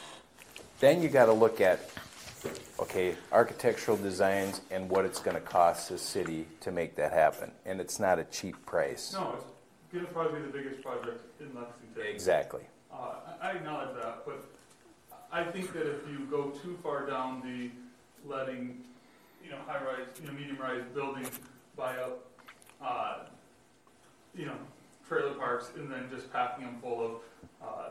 [0.80, 1.80] then you got to look at
[2.78, 7.50] okay architectural designs and what it's going to cost the city to make that happen,
[7.66, 9.12] and it's not a cheap price.
[9.12, 12.02] No, it's gonna probably be the biggest project in Lexington.
[12.06, 12.62] Exactly.
[12.92, 12.96] Uh,
[13.42, 14.44] I I acknowledge that, but
[15.30, 17.70] I think that if you go too far down the
[18.28, 18.80] letting,
[19.44, 21.30] you know, high-rise, you know, medium-rise buildings
[21.76, 22.24] buy up,
[22.82, 23.18] uh,
[24.34, 24.56] you know,
[25.06, 27.12] trailer parks and then just packing them full of,
[27.62, 27.88] uh,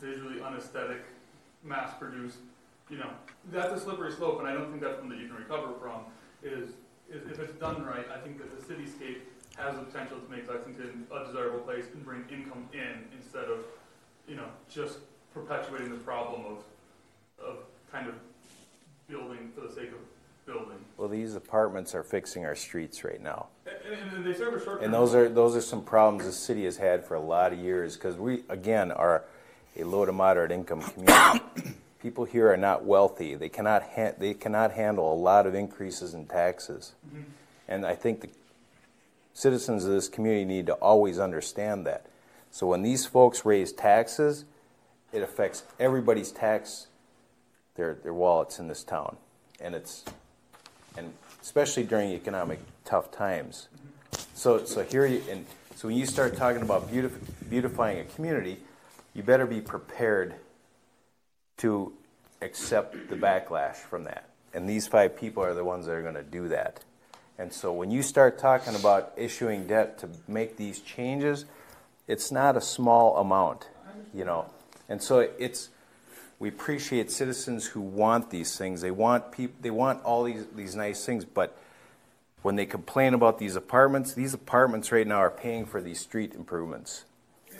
[0.00, 1.04] visually unesthetic,
[1.64, 2.38] mass-produced,
[2.90, 3.10] you know,
[3.50, 6.02] that's a slippery slope, and I don't think that's one that you can recover from,
[6.42, 6.70] is,
[7.10, 9.20] is if it's done right, I think that the cityscape
[9.56, 13.64] has the potential to make Lexington a desirable place and bring income in instead of,
[14.28, 14.98] you know, just
[15.34, 17.56] perpetuating the problem of, of
[17.92, 18.14] kind of
[19.08, 19.98] building for the sake of
[20.46, 20.78] building.
[20.96, 23.46] Well, these apartments are fixing our streets right now.
[23.66, 24.82] And, and, they serve a short.
[24.82, 27.58] And those are those are some problems the city has had for a lot of
[27.58, 29.24] years because we again are
[29.76, 31.44] a low to moderate income community.
[32.02, 33.34] People here are not wealthy.
[33.34, 36.94] They cannot ha- they cannot handle a lot of increases in taxes.
[37.06, 37.22] Mm-hmm.
[37.68, 38.30] And I think the
[39.34, 42.06] citizens of this community need to always understand that.
[42.50, 44.44] So when these folks raise taxes,
[45.12, 46.86] it affects everybody's tax
[47.76, 49.16] their their wallets in this town.
[49.60, 50.04] And it's
[50.96, 53.68] and especially during economic tough times.
[54.34, 57.18] So, so here you, and so when you start talking about beautif-
[57.48, 58.58] beautifying a community,
[59.14, 60.34] you better be prepared
[61.58, 61.92] to
[62.42, 64.28] accept the backlash from that.
[64.54, 66.84] And these five people are the ones that are going to do that.
[67.38, 71.44] And so when you start talking about issuing debt to make these changes,
[72.06, 73.68] it's not a small amount,
[74.12, 74.46] you know.
[74.88, 75.70] And so it's
[76.38, 78.80] we appreciate citizens who want these things.
[78.80, 81.56] They want peop- they want all these these nice things, but
[82.42, 86.34] when they complain about these apartments, these apartments right now are paying for these street
[86.34, 87.04] improvements.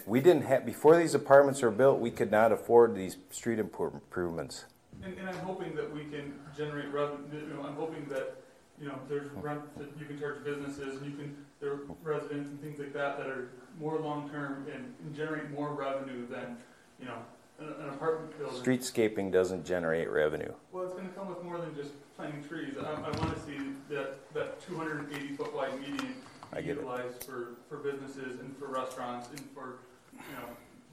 [0.07, 3.93] We didn't have before these apartments were built, we could not afford these street impro-
[3.93, 4.65] improvements.
[5.05, 8.37] And, and I'm hoping that we can generate revenue, you know, I'm hoping that,
[8.81, 12.49] you know, there's rent that you can charge businesses and you can, there are residents
[12.49, 16.57] and things like that that are more long-term and, and generate more revenue than,
[17.01, 17.19] you know,
[17.61, 18.63] an, an apartment building.
[18.63, 20.53] Streetscaping doesn't generate revenue.
[20.73, 22.75] Well, it's gonna come with more than just planting trees.
[22.81, 23.59] I, I wanna see
[23.91, 26.15] that, that two hundred and eighty foot wide median
[26.53, 26.77] I get it.
[26.77, 29.81] utilized for, for businesses and for restaurants and for,
[30.13, 30.49] you know,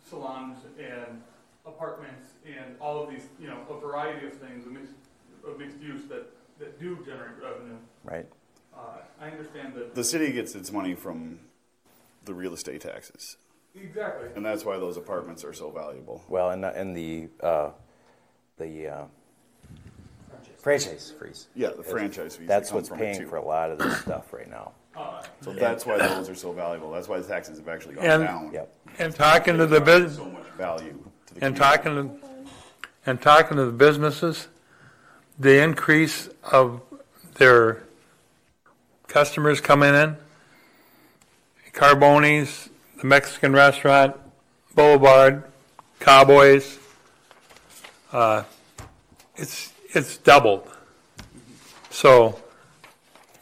[0.09, 1.21] salons and
[1.65, 4.93] apartments and all of these, you know, a variety of things, a mixed,
[5.47, 6.27] of mixed use that,
[6.59, 7.77] that do generate revenue.
[8.03, 8.25] Right.
[8.75, 11.39] Uh, I understand that, The city gets its money from
[12.25, 13.37] the real estate taxes,
[13.75, 14.29] exactly.
[14.35, 16.23] and that's why those apartments are so valuable.
[16.29, 17.71] Well, and and the uh,
[18.57, 19.03] the uh,
[20.57, 21.47] franchise fees.
[21.55, 22.47] Yeah, the franchise fees.
[22.47, 24.71] That's that what's paying for a lot of this stuff right now.
[25.41, 26.91] So that's why those are so valuable.
[26.91, 28.51] That's why the taxes have actually gone And- down.
[28.53, 28.73] Yep.
[28.99, 31.59] and talking to the bus, So much value to the and community.
[31.59, 32.49] talking to,
[33.05, 34.47] and talking to the businesses,
[35.37, 36.81] the increase of
[37.33, 37.83] their
[39.09, 40.15] customers coming in,
[41.73, 42.69] Carboni's,
[43.05, 44.15] Mexican restaurant,
[44.75, 45.43] Boulevard,
[45.99, 46.79] Cowboys,
[48.11, 48.43] uh,
[49.35, 50.67] it's, it's doubled.
[51.89, 52.39] So,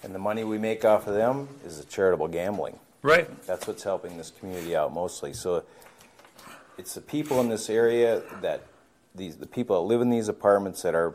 [0.03, 2.77] And the money we make off of them is the charitable gambling.
[3.01, 5.33] right, That's what's helping this community out mostly.
[5.33, 5.63] So
[6.77, 8.63] it's the people in this area that
[9.15, 11.13] these the people that live in these apartments that are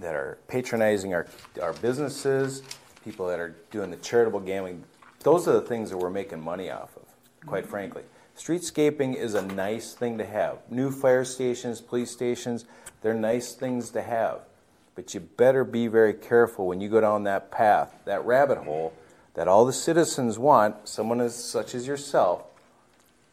[0.00, 1.26] that are patronizing our
[1.60, 2.62] our businesses,
[3.04, 4.84] people that are doing the charitable gambling.
[5.20, 7.02] Those are the things that we're making money off of,
[7.46, 8.02] quite frankly.
[8.36, 10.58] Streetscaping is a nice thing to have.
[10.70, 12.64] New fire stations, police stations,
[13.02, 14.40] they're nice things to have.
[14.94, 18.92] But you better be very careful when you go down that path, that rabbit hole
[19.34, 22.44] that all the citizens want, someone as, such as yourself,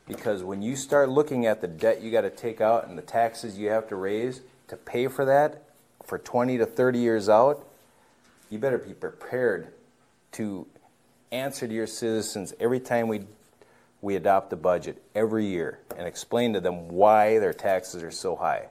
[0.07, 3.03] because when you start looking at the debt you got to take out and the
[3.03, 5.63] taxes you have to raise to pay for that
[6.03, 7.65] for 20 to 30 years out,
[8.49, 9.67] you better be prepared
[10.33, 10.67] to
[11.31, 13.21] answer to your citizens every time we
[14.01, 18.35] we adopt a budget every year and explain to them why their taxes are so
[18.35, 18.67] high.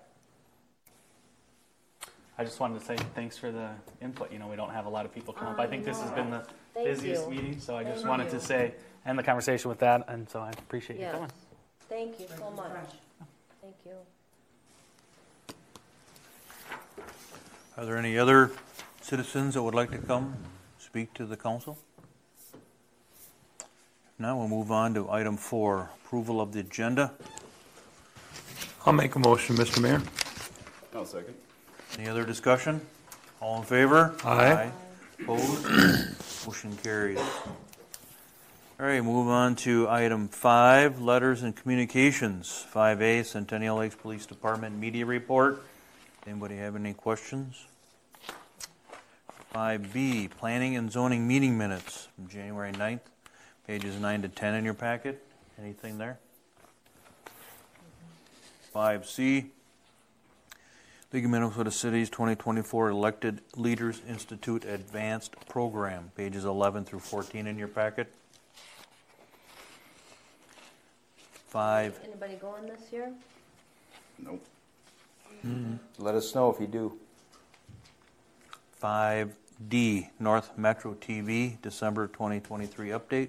[2.37, 4.33] I just wanted to say thanks for the input.
[4.33, 5.61] You know, we don't have a lot of people come up.
[5.61, 7.31] I think this has been the Thank busiest you.
[7.31, 8.39] meeting, so I just Thank wanted you.
[8.39, 8.75] to say,
[9.07, 11.15] end the conversation with that, and so I appreciate you Yes.
[11.15, 11.31] coming.
[11.89, 12.91] Thank you so much.
[13.61, 13.93] Thank you.
[17.77, 18.51] Are there any other
[19.03, 20.35] citizens that would like to come
[20.79, 21.79] speak to the council?
[24.21, 27.11] Now we'll move on to item four, approval of the agenda.
[28.85, 29.81] I'll make a motion, Mr.
[29.81, 30.03] Mayor.
[30.95, 31.35] I'll second.
[31.99, 32.83] Any other discussion?
[33.41, 34.15] All in favor?
[34.23, 34.73] Aye.
[35.23, 35.65] Opposed?
[36.47, 37.19] Motion carries.
[38.79, 42.51] All right, move on to item five, letters and communications.
[42.69, 45.63] Five A, Centennial Lakes Police Department Media Report.
[46.27, 47.65] Anybody have any questions?
[49.51, 53.01] Five B, Planning and Zoning Meeting Minutes from January 9th,
[53.71, 55.25] pages nine to ten in your packet.
[55.57, 56.19] Anything there?
[58.73, 59.53] Five C,
[61.13, 67.57] League of Minnesota Cities 2024 Elected Leaders Institute Advanced Program, pages 11 through 14 in
[67.57, 68.13] your packet.
[71.47, 73.13] Five, Anybody going this year?
[74.19, 74.45] Nope.
[75.47, 75.75] Mm-hmm.
[76.03, 76.99] Let us know if you do.
[78.83, 83.29] 5D, North Metro TV, December 2023 update,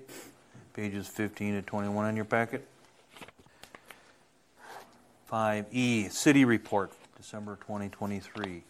[0.74, 2.68] pages 15 to 21 in your packet.
[5.32, 8.64] 5E, City Report, December 2023,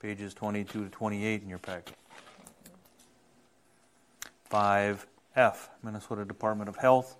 [0.00, 1.94] pages 22 to 28 in your packet.
[4.50, 7.16] 5F, Minnesota Department of Health,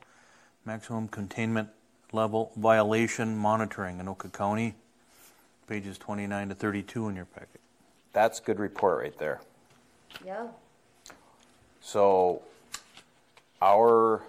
[0.65, 1.69] Maximum Containment
[2.13, 4.75] Level Violation Monitoring, Anoka County,
[5.67, 7.61] pages 29 to 32 in your packet.
[8.13, 9.41] That's a good report right there.
[10.25, 10.47] Yeah.
[11.81, 12.43] So
[13.61, 14.23] our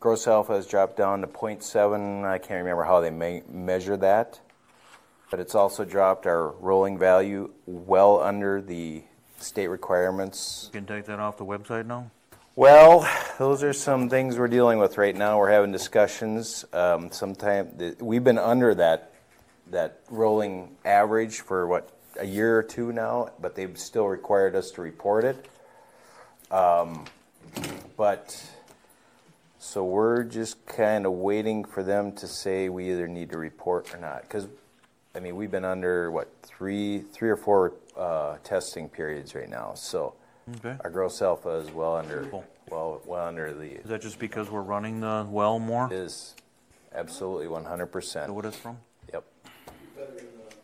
[0.00, 2.24] gross alpha has dropped down to 0.7.
[2.24, 4.40] I can't remember how they me- measure that,
[5.30, 9.02] but it's also dropped our rolling value well under the
[9.38, 10.70] state requirements.
[10.72, 12.10] You can take that off the website now?
[12.54, 13.06] Well,
[13.38, 15.38] those are some things we're dealing with right now.
[15.38, 16.64] We're having discussions.
[16.72, 19.12] Um, sometime we've been under that
[19.70, 24.70] that rolling average for what a year or two now, but they've still required us
[24.70, 25.50] to report it.
[26.50, 27.04] Um,
[27.96, 28.42] but
[29.58, 33.92] so we're just kind of waiting for them to say we either need to report
[33.94, 34.22] or not.
[34.22, 34.46] Because
[35.14, 39.72] I mean, we've been under what three, three or four uh, testing periods right now.
[39.74, 40.14] So
[40.58, 40.76] Okay.
[40.84, 42.44] our gross alpha is well under, Cool.
[42.70, 45.88] well, well under the Is that just because we're running the well more?
[45.92, 46.36] is
[46.94, 48.26] absolutely 100 Is percent.
[48.28, 48.76] that what from?
[49.12, 49.24] Yep.
[49.96, 50.54] Better in the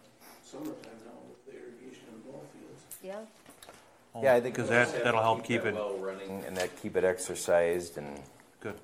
[0.44, 2.82] summertime now with the irrigation and ball fields.
[3.02, 4.22] Yeah.
[4.22, 7.02] Yeah, I think Because that, that'll help keep it, well running and that keep it
[7.02, 8.20] exercised and
[8.62, 8.74] good,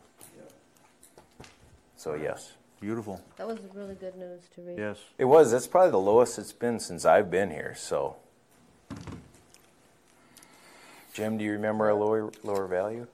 [1.96, 4.78] so yes, beautiful, That was really good news to read.
[4.78, 4.98] yes.
[5.18, 5.52] it was.
[5.52, 7.74] That's probably the lowest it's been since I've been here.
[7.76, 8.16] So,
[11.12, 13.06] Jim, do you remember a lower lower value?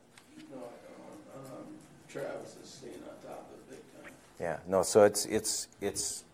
[0.51, 1.47] No, I don't.
[1.53, 1.65] Um,
[2.09, 4.13] Travis is staying on top of it big time.
[4.41, 4.59] Yeah.
[4.69, 4.83] No.
[4.83, 6.25] So it's it's it's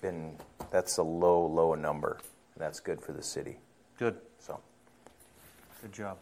[0.00, 0.36] been
[0.70, 2.18] that's a low low number.
[2.54, 3.56] And that's good for the city.
[3.98, 4.60] Good, So
[5.82, 6.16] good job.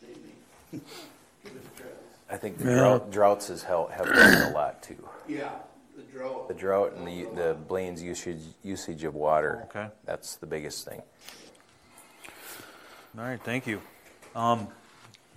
[0.00, 0.32] Maybe.
[0.72, 1.75] Give it to Travis.
[2.28, 5.08] I think the drought, droughts has helped have helped a lot too.
[5.28, 5.50] Yeah,
[5.96, 6.48] the drought.
[6.48, 9.66] The drought and the the Blaine's usage usage of water.
[9.70, 9.88] Okay.
[10.04, 11.02] That's the biggest thing.
[13.16, 13.80] All right, thank you.
[14.34, 14.68] Um,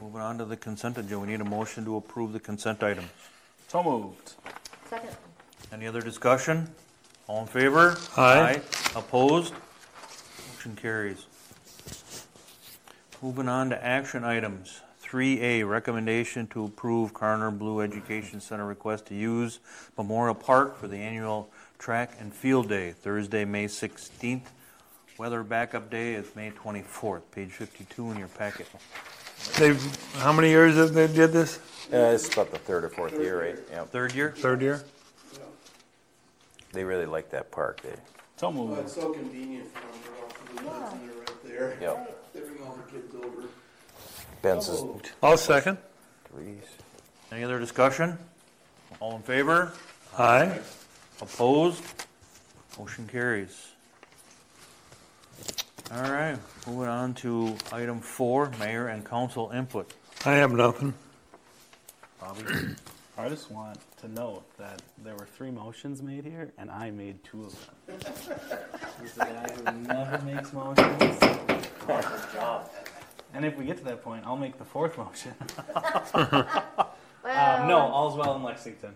[0.01, 3.07] moving on to the consent agenda, we need a motion to approve the consent items.
[3.69, 4.33] So moved.
[4.89, 5.15] Second.
[5.71, 6.67] Any other discussion?
[7.27, 7.95] All in favor?
[8.17, 8.59] Aye.
[8.95, 9.53] Opposed?
[10.55, 11.25] Motion carries.
[13.21, 14.81] Moving on to action items.
[15.09, 19.59] Three A, recommendation to approve Karner Blue Education Center request to use
[19.97, 24.51] Memorial Park for the annual track and field day, Thursday, May sixteenth.
[25.17, 28.67] Weather backup day is May twenty-fourth, page fifty-two in your packet.
[29.57, 29.81] They've,
[30.17, 31.57] how many years have they did this?
[31.91, 33.59] Uh, it's about the third or fourth year, right?
[33.71, 33.89] Yep.
[33.89, 34.33] Third year?
[34.37, 34.83] Third year?
[36.71, 37.81] They really like that park.
[37.81, 37.95] They,
[38.37, 41.43] So Well, it's so convenient for them to walk through the woods and they're right
[41.43, 41.77] there.
[41.81, 42.31] yep.
[42.31, 43.47] They bring all the kids over.
[44.41, 44.83] Ben's is
[45.21, 45.77] I'll second.
[46.31, 46.63] threes.
[47.31, 48.17] Any other discussion?
[48.99, 49.71] All in favor?
[50.17, 50.59] Aye.
[51.21, 51.83] Opposed?
[52.77, 53.67] Motion carries.
[55.91, 59.91] All right, moving on to item four, mayor and council input.
[60.25, 60.93] I have nothing.
[62.21, 62.43] Bobby?
[63.17, 67.23] I just want to note that there were three motions made here, and I made
[67.23, 67.97] two of them.
[69.01, 71.19] He's the guy who never makes motions.
[73.33, 75.33] And if we get to that point, I'll make the fourth motion.
[75.75, 76.47] Um,
[77.67, 78.95] no, all's well in Lexington.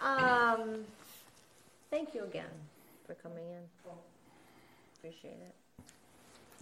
[0.00, 0.84] Um,
[1.90, 2.44] thank you again
[3.06, 3.90] for coming in.
[4.98, 5.54] Appreciate it.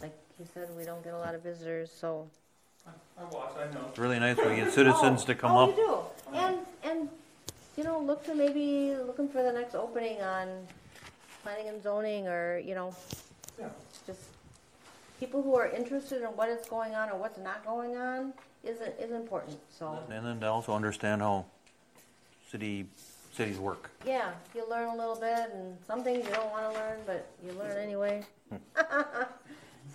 [0.00, 2.28] Like you said, we don't get a lot of visitors, so.
[3.18, 3.86] I watch, I know.
[3.88, 5.70] It's really nice when we get citizens to come oh, up.
[5.70, 7.08] you do, and and
[7.76, 10.48] you know, look to maybe looking for the next opening on
[11.42, 12.94] planning and zoning, or you know,
[13.58, 13.68] Yeah.
[14.06, 14.20] just
[15.18, 18.32] people who are interested in what is going on or what's not going on
[18.64, 19.58] is is important.
[19.70, 21.46] So And then to also understand how
[22.50, 22.86] city,
[23.32, 23.90] cities work.
[24.04, 27.26] yeah, you learn a little bit, and some things you don't want to learn, but
[27.44, 28.24] you learn anyway.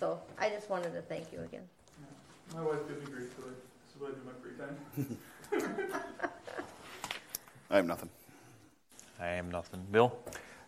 [0.00, 1.62] so I just wanted to thank you again.
[2.54, 3.56] My wife gives me grief for it.
[3.86, 5.98] This is what I do in my free time.
[7.70, 8.10] I have nothing.
[9.20, 9.80] I am nothing.
[9.90, 10.12] Bill?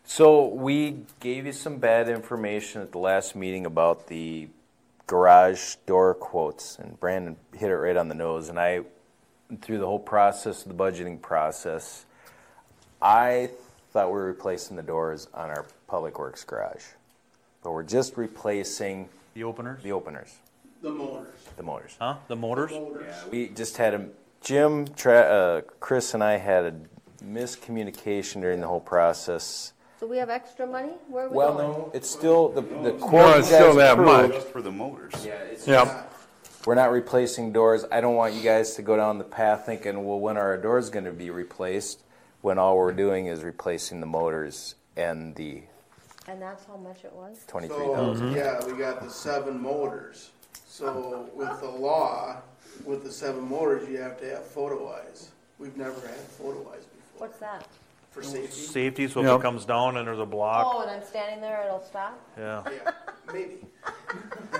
[0.05, 4.49] So we gave you some bad information at the last meeting about the
[5.07, 8.49] garage door quotes, and Brandon hit it right on the nose.
[8.49, 8.83] And I,
[9.62, 12.05] through the whole process of the budgeting process,
[13.01, 13.51] I
[13.93, 16.85] thought we were replacing the doors on our public works garage,
[17.62, 19.83] but we're just replacing The openers?
[19.83, 20.35] the openers,
[20.83, 21.29] The motors.
[21.57, 21.97] the motors.
[21.99, 22.17] Huh?
[22.29, 22.71] The motors?
[22.73, 23.14] Motors.
[23.31, 24.09] We just had a
[24.43, 26.75] Jim, tra- uh, Chris, and I had a
[27.25, 29.73] miscommunication during the whole process.
[30.05, 30.93] So we have extra money.
[31.09, 31.67] Where are we Well, going?
[31.71, 33.12] no, it's still the the quote.
[33.14, 34.33] No, you it's still guys that approved- much.
[34.33, 35.14] Just for the motors.
[35.25, 36.12] Yeah, it's Yep.
[36.67, 37.87] We're not replacing doors.
[37.90, 40.59] I don't want you guys to go down the path thinking, well, when are our
[40.59, 42.03] doors going to be replaced?
[42.43, 45.62] When all we're doing is replacing the motors and the
[46.29, 47.38] And that's how much it was.
[47.47, 48.33] twenty-three So, thousand.
[48.33, 50.33] yeah, we got the seven motors.
[50.69, 52.43] So with the law,
[52.85, 55.31] with the seven motors, you have to have photo eyes.
[55.59, 57.67] We've never had photo eyes before What's that?
[58.14, 58.46] For safety.
[58.61, 59.40] Safety, so if Yep.
[59.40, 62.16] it comes down and there's a block, Oh, and I'm standing there, it'll stop.
[62.38, 62.62] yeah.
[62.70, 62.90] Yeah,
[63.33, 63.66] maybe.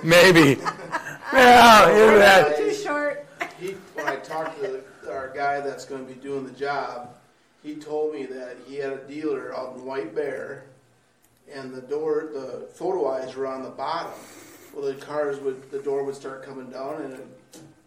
[0.03, 0.61] Maybe.
[1.33, 2.57] Yeah, isn't that?
[2.57, 3.27] Too short.
[3.59, 7.17] He, when I talked to the, our guy that's gonna be doing the job,
[7.63, 10.67] he told me that he had a dealer out in White Bear,
[11.53, 14.13] and the door, the photo eyes were on the bottom.
[14.73, 17.27] Well, the cars would, the door would start coming down and it,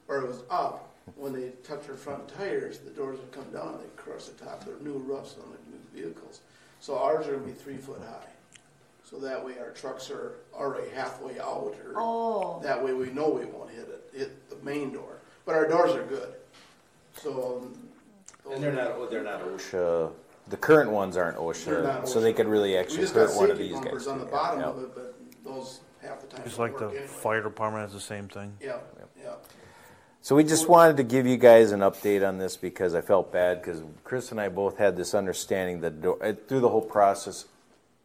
[0.09, 0.86] or it was up.
[1.17, 4.43] When they touch their front tires, the doors would come down and they'd crush the
[4.45, 6.41] top They're new roofs on the new vehicles.
[6.79, 8.29] So ours are gonna be three foot high.
[9.03, 11.93] So that way our trucks are already halfway out or.
[11.95, 15.17] Oh, That way we know we won't hit it, hit the main door.
[15.45, 16.33] But our doors are good.
[17.15, 17.61] So.
[17.63, 19.09] um, And they're not.
[19.09, 20.11] They're not OSHA.
[20.49, 22.35] The current ones aren't They're OSHA, not so they OSHA.
[22.37, 23.83] could really We actually just got hurt one of safety these guys.
[23.85, 26.43] bumpers on the bottom Yeah, of it, but those half the time.
[26.43, 27.07] Just don't like the anyway.
[27.07, 28.55] fire department has the same thing.
[28.61, 28.77] Yeah,
[29.21, 29.33] yeah.
[30.21, 33.31] So we just wanted to give you guys an update on this because I felt
[33.31, 36.81] bad because Chris and I both had this understanding that door, uh, through the whole
[36.81, 37.45] process,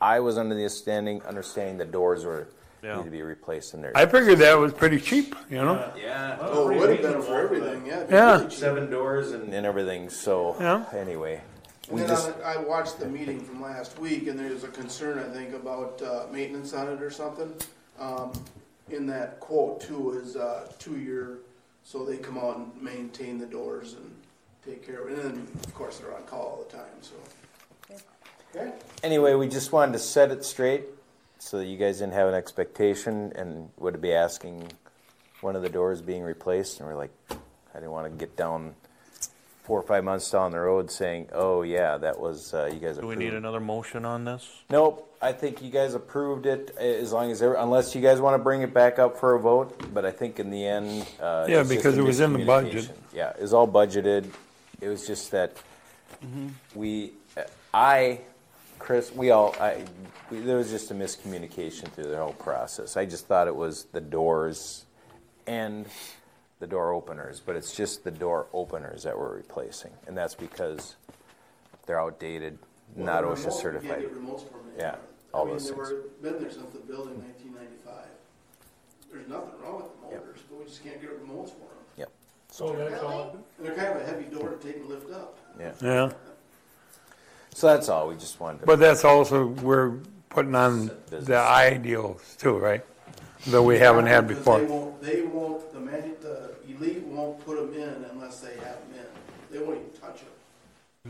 [0.00, 2.48] I was under the understanding understanding the doors were
[2.82, 2.96] Yeah.
[2.98, 3.92] need to be replaced in there.
[3.94, 5.92] I figured that was pretty cheap, you know?
[5.96, 8.04] yeah, Oh, it would have been for everything, yeah.
[8.10, 8.38] Yeah.
[8.38, 10.08] really seven doors and, and everything.
[10.10, 10.84] So Yeah.
[10.92, 11.40] anyway,
[11.88, 14.64] And we then just on the- I watched the meeting from last week, and there's
[14.64, 17.52] a concern, I think, about uh, maintenance on it or something.
[17.98, 18.32] Um,
[18.90, 21.38] In that quote too is uh, two-year,
[21.84, 24.14] so they come out and maintain the doors and
[24.64, 25.24] take care of it.
[25.24, 27.14] And then, of course, they're on call all the time, so.
[28.54, 28.70] Okay.
[29.02, 30.84] anyway we just wanted to set it straight
[31.38, 34.70] so that you guys didn't have an expectation and would be asking
[35.40, 38.74] one of the doors being replaced and we're like I didn't want to get down
[39.62, 42.96] four or five months down the road saying oh yeah that was uh, you guys
[42.96, 43.18] Do we approved.
[43.20, 44.48] need another motion on this?
[44.70, 48.20] Nope, I think you guys approved it uh, as long as, there- unless you guys
[48.20, 51.06] want to bring it back up for a vote, but I think in the end.
[51.20, 52.90] uh, Yeah, because it was in the budget.
[53.14, 54.30] Yeah, it was all budgeted.
[54.80, 55.56] It was just that
[56.74, 57.12] we,
[57.72, 58.20] I,
[58.80, 59.84] Chris, we all, I,
[60.30, 62.96] we, there was just a miscommunication through the whole process.
[62.96, 64.84] I just thought it was the doors
[65.46, 65.86] and
[66.62, 70.94] the door openers, but it's just the door openers that we're replacing, and that's because
[71.86, 72.56] they're outdated,
[72.94, 73.88] not Well, OSHA the remote, You certified.
[73.90, 74.78] can't get remotes from it.
[74.78, 74.94] Yeah,
[75.34, 75.90] I mean, those they things.
[75.90, 78.06] were, been there since the building nineteen ninety-five.
[79.10, 80.24] There's nothing wrong with the Yep.
[80.24, 81.84] motors, but we just can't get remotes for them.
[81.96, 82.10] Yep.
[82.52, 83.36] So that's all.
[83.58, 85.36] And they're kind of a heavy door to take and lift up.
[85.58, 85.72] Yeah.
[85.82, 86.12] Yeah,
[87.54, 88.06] So that's all.
[88.06, 88.66] We just wanted to.
[88.66, 89.94] but that's also, we're
[90.28, 92.84] putting on the ideals too, right?
[93.48, 94.60] That we haven't had Because before.
[94.60, 98.78] They won't, they won't, the manu, the elite won't put them in unless they have
[98.78, 99.06] them in.
[99.50, 100.28] They won't even touch them.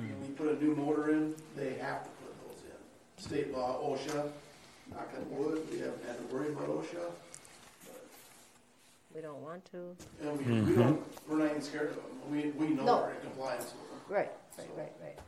[0.02, 0.08] Hmm.
[0.20, 3.22] When you put a new motor in, they have to put those in.
[3.22, 4.28] State law, OSHA,
[4.90, 7.10] knock on wood, we haven't had to worry about OSHA.
[9.14, 9.94] We don't want to.
[10.22, 10.68] And we, Mm-hmm.
[10.70, 12.04] we don't, we're not even scared of them.
[12.30, 12.96] We, we know No.
[13.02, 14.16] we're in compliance with them.
[14.16, 15.18] Right, right, right, right.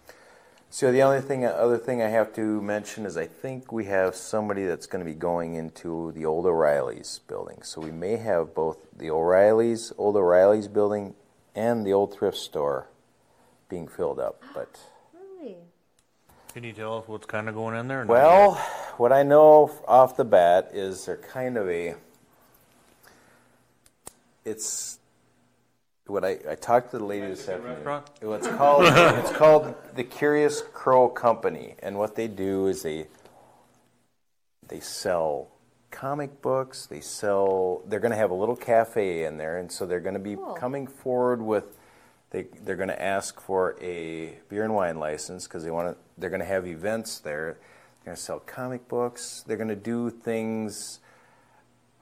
[0.70, 4.16] So the only thing, other thing I have to mention is I think we have
[4.16, 7.62] somebody that's going to be going into the old O'Reilly's building.
[7.62, 11.14] So we may have both the O'Reilly's, old O'Reilly's building,
[11.54, 12.88] and the old thrift store
[13.68, 14.42] being filled up.
[14.52, 14.76] But
[15.44, 15.56] Really?
[16.54, 18.04] Can you tell us what's kind of going in there?
[18.06, 18.54] well,
[18.96, 21.96] what I know off the bat is they're kind of a.
[24.44, 24.98] It's
[26.06, 27.74] what I, I talked to the lady this afternoon.
[27.76, 28.10] restaurant?
[28.22, 33.06] Well, It's called it's called the Curious Crow Company, and what they do is they
[34.68, 35.48] they sell
[35.90, 36.86] comic books.
[36.86, 37.82] They sell.
[37.86, 40.36] They're going to have a little cafe in there, and so they're going to be
[40.36, 40.54] Cool.
[40.54, 41.64] coming forward with.
[42.34, 45.96] They they're going to ask for a beer and wine license because they want to.
[46.18, 47.58] They're going to have events there.
[48.02, 49.44] They're going to sell comic books.
[49.46, 50.98] They're going to do things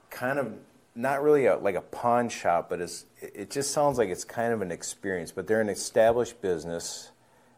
[0.09, 0.55] kind of
[0.95, 4.55] not really a, like a pawn shop, but it's, it just sounds like it's kind
[4.55, 5.33] of an experience.
[5.33, 7.11] But they're an established business,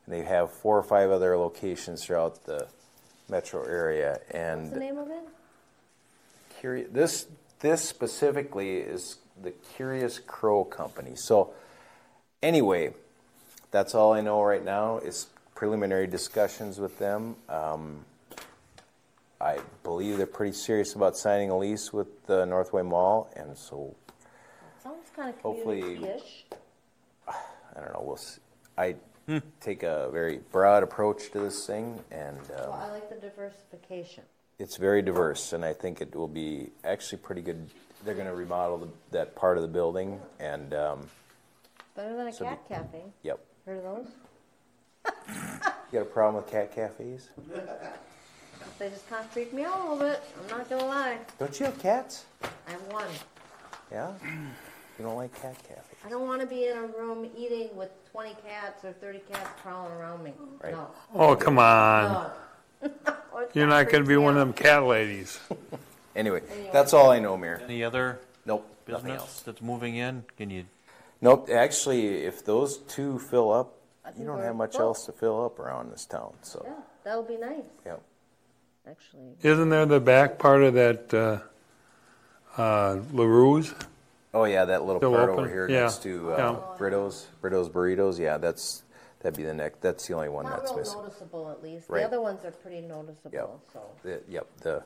[0.04, 2.66] and they have four or five other locations throughout the
[3.28, 4.18] metro area.
[4.18, 5.22] What's the And name of it?
[6.60, 7.26] curi- this
[7.60, 11.14] this specifically is the Curious Crow Company.
[11.14, 11.54] So
[12.44, 12.92] anyway,
[13.70, 14.98] that's all I know right now.
[14.98, 17.36] Is preliminary discussions with them.
[17.48, 18.04] Um,
[19.40, 23.94] I believe they're pretty serious about signing a lease with the Northway Mall, and so
[24.82, 26.44] Sounds kind of Hopefully- community-ish.
[27.26, 28.02] I don't know.
[28.04, 28.16] We'll.
[28.16, 28.40] See.
[28.76, 28.96] I
[29.60, 34.22] take a very broad approach to this thing, and Well, um, I like the diversification.
[34.58, 37.68] it's very diverse, and I think it will be actually pretty good.
[38.04, 41.08] They're going to remodel the, that part of the building, and um,
[41.94, 43.02] Better than a So cat cafe.
[43.22, 43.38] yep.
[43.66, 44.06] Heard of those?
[45.92, 47.28] You got a problem with cat cafes?
[48.78, 50.20] They just kind of freak me out a little bit.
[50.42, 51.18] I'm not gonna lie.
[51.38, 52.24] Don't you have cats?
[52.42, 53.06] I have one.
[53.92, 54.10] Yeah.
[54.98, 55.84] You don't like cat cafes?
[56.04, 59.48] I don't want to be in a room eating with 20 cats or 30 cats
[59.62, 60.32] crawling around me.
[60.62, 60.72] Right.
[60.72, 60.88] No.
[61.14, 62.30] Oh, come on.
[62.82, 62.90] No.
[63.54, 65.38] You're not going to be one of them cat ladies.
[66.16, 66.42] Anyway,
[66.72, 67.60] that's all I know, Mayor.
[67.64, 69.40] Any other Nope, nothing business else.
[69.42, 70.24] that's moving in?
[70.36, 70.64] Can you,
[71.24, 71.48] Nope.
[71.50, 73.74] Actually, if those two fill up,
[74.18, 74.82] you don't have much full.
[74.82, 76.34] else to fill up around this town.
[76.42, 76.72] So, Yeah,
[77.04, 78.02] that would be nice, yep.
[78.86, 79.32] actually.
[79.42, 81.38] Isn't there the back part of that uh,
[82.60, 83.74] uh, LaRue's?
[84.34, 85.44] Oh yeah, that little Still part open?
[85.44, 85.82] over here Yeah.
[85.84, 86.76] next to uh, Yeah.
[86.76, 88.18] Brito's, Brito's Burritos.
[88.18, 88.82] Yeah, that's
[89.20, 89.80] that'd be the next.
[89.80, 90.98] That's the only one Not that's real missing.
[91.02, 91.88] noticeable, at least.
[91.88, 92.00] Right.
[92.00, 93.48] The other ones are pretty noticeable, Yep.
[93.72, 93.80] so.
[94.02, 94.46] The, yep.
[94.60, 94.82] The.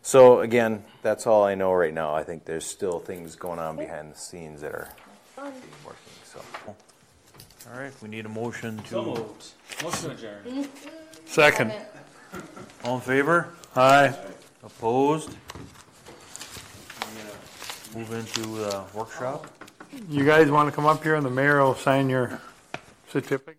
[0.00, 2.14] So again, that's all I know right now.
[2.14, 4.94] I think there's still things going on behind the scenes that are Fun.
[4.96, 5.07] being
[5.44, 6.02] working.
[6.24, 6.40] So.
[6.66, 6.76] all
[7.80, 9.46] right, we need a motion So to, moved.
[9.82, 10.46] Motion adjourned.
[10.46, 11.26] Mm-hmm.
[11.26, 11.72] Second.
[12.84, 13.48] all in favor?
[13.76, 14.14] Aye.
[14.62, 15.30] Opposed?
[17.94, 19.46] Move into the workshop?
[20.08, 22.40] You guys want to come up here and the mayor will sign your
[23.10, 23.57] certificate?